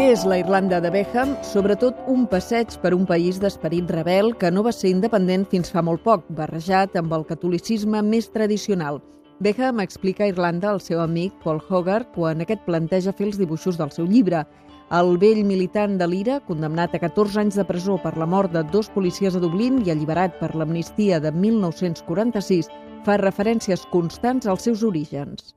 [0.00, 1.34] Què és la Irlanda de Beckham?
[1.44, 5.82] Sobretot un passeig per un país d'esperit rebel que no va ser independent fins fa
[5.84, 9.02] molt poc, barrejat amb el catolicisme més tradicional.
[9.44, 13.76] Beckham explica a Irlanda al seu amic Paul Hogarth quan aquest planteja fer els dibuixos
[13.76, 14.40] del seu llibre.
[14.88, 18.64] El vell militant de l'Ira, condemnat a 14 anys de presó per la mort de
[18.72, 22.72] dos policies a Dublín i alliberat per l'amnistia de 1946,
[23.04, 25.52] fa referències constants als seus orígens.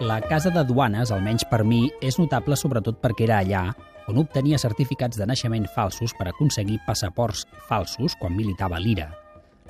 [0.00, 3.62] La casa de duanes, almenys per mi, és notable sobretot perquè era allà
[4.10, 9.08] on obtenia certificats de naixement falsos per aconseguir passaports falsos quan militava l'IRA.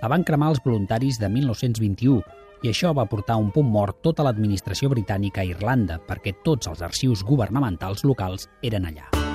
[0.02, 2.18] La van cremar els voluntaris de 1921
[2.66, 6.82] i això va portar un punt mort tota l'administració britànica a Irlanda perquè tots els
[6.82, 9.25] arxius governamentals locals eren allà.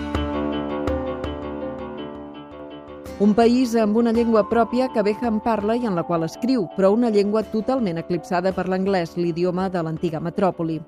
[3.22, 6.90] Un país amb una llengua pròpia que Beckham parla i en la qual escriu, però
[6.96, 10.80] una llengua totalment eclipsada per l'anglès, l'idioma de l'antiga metròpoli.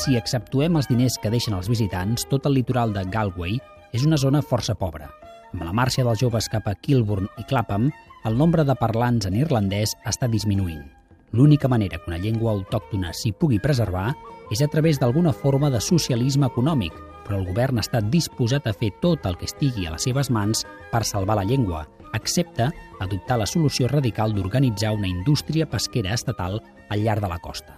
[0.00, 3.62] Si exceptuem els diners que deixen els visitants, tot el litoral de Galway
[3.94, 5.06] és una zona força pobra.
[5.54, 7.92] Amb la marxa dels joves cap a Kilburn i Clapham,
[8.26, 10.97] el nombre de parlants en irlandès està disminuint.
[11.32, 14.14] L'única manera que una llengua autòctona s'hi pugui preservar
[14.50, 16.94] és a través d'alguna forma de socialisme econòmic,
[17.26, 20.64] però el govern està disposat a fer tot el que estigui a les seves mans
[20.92, 21.84] per salvar la llengua,
[22.16, 27.76] excepte adoptar la solució radical d'organitzar una indústria pesquera estatal al llarg de la costa.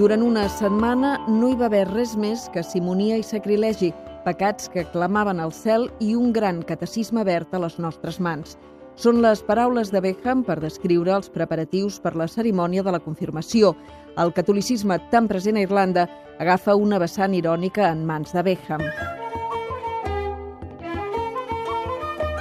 [0.00, 3.92] Durant una setmana no hi va haver res més que simonia i sacrilegi,
[4.24, 8.56] pecats que clamaven al cel i un gran catecisme verd a les nostres mans.
[8.96, 13.72] Són les paraules de Beckham per descriure els preparatius per la cerimònia de la confirmació.
[14.20, 16.06] El catolicisme tan present a Irlanda
[16.38, 18.84] agafa una vessant irònica en mans de Beckham.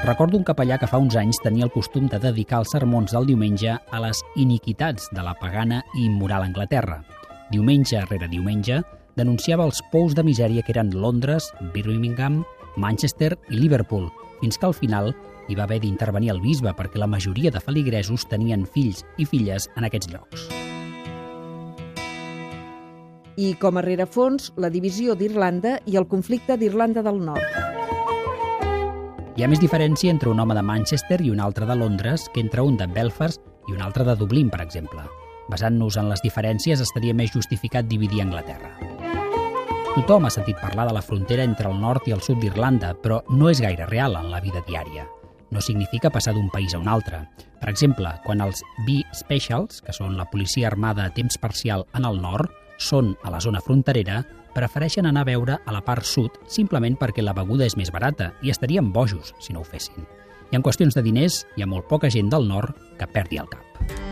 [0.01, 3.27] Recordo un capellà que fa uns anys tenia el costum de dedicar els sermons del
[3.29, 7.03] diumenge a les iniquitats de la pagana i immoral Anglaterra.
[7.51, 8.81] Diumenge rere diumenge
[9.15, 12.41] denunciava els pous de misèria que eren Londres, Birmingham,
[12.77, 14.09] Manchester i Liverpool,
[14.41, 15.13] fins que al final
[15.47, 19.69] hi va haver d'intervenir el bisbe perquè la majoria de feligresos tenien fills i filles
[19.77, 20.49] en aquests llocs.
[23.41, 27.61] I com a rerefons, la divisió d'Irlanda i el conflicte d'Irlanda del Nord.
[29.37, 32.43] Hi ha més diferència entre un home de Manchester i un altre de Londres que
[32.43, 35.07] entre un de Belfast i un altre de Dublín, per exemple.
[35.49, 38.90] Basant-nos en les diferències, estaria més justificat dividir Anglaterra.
[39.91, 43.17] Tothom ha sentit parlar de la frontera entre el nord i el sud d'Irlanda, però
[43.27, 45.03] no és gaire real en la vida diària.
[45.51, 47.19] No significa passar d'un país a un altre.
[47.59, 52.21] Per exemple, quan els B-Specials, que són la policia armada a temps parcial en el
[52.23, 52.47] nord,
[52.79, 54.21] són a la zona fronterera,
[54.55, 58.31] prefereixen anar a veure a la part sud simplement perquè la beguda és més barata
[58.41, 60.07] i estarien bojos si no ho fessin.
[60.51, 63.51] I en qüestions de diners, hi ha molt poca gent del nord que perdi el
[63.51, 64.10] cap.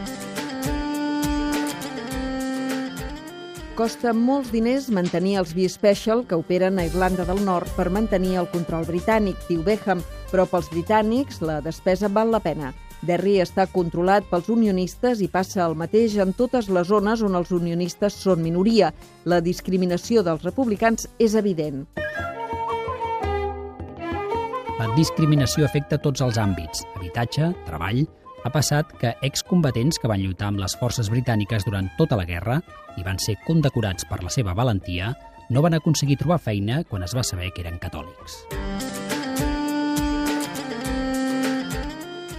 [3.79, 8.49] Costa molts diners mantenir els B-Special que operen a Irlanda del Nord per mantenir el
[8.51, 10.01] control britànic, diu Beckham,
[10.33, 12.73] però pels britànics la despesa val la pena.
[13.07, 17.55] Derry està controlat pels unionistes i passa el mateix en totes les zones on els
[17.55, 18.91] unionistes són minoria.
[19.23, 21.85] La discriminació dels republicans és evident.
[24.75, 28.03] La discriminació afecta tots els àmbits, habitatge, treball,
[28.43, 32.59] ha passat que excombatents que van lluitar amb les forces britàniques durant tota la guerra
[32.97, 35.13] i van ser condecorats per la seva valentia
[35.49, 38.43] no van aconseguir trobar feina quan es va saber que eren catòlics.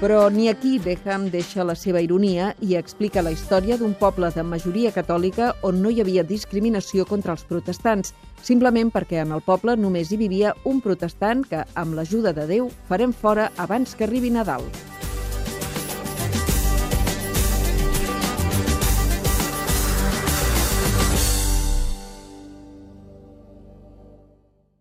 [0.01, 4.43] Però ni aquí Beckham deixa la seva ironia i explica la història d'un poble de
[4.43, 9.77] majoria catòlica on no hi havia discriminació contra els protestants, simplement perquè en el poble
[9.77, 14.33] només hi vivia un protestant que, amb l'ajuda de Déu, farem fora abans que arribi
[14.33, 14.65] Nadal.